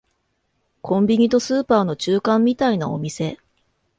[0.81, 3.37] コンビニとスーパーの中間みたいなお店